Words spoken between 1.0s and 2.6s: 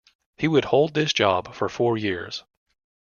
job for four years.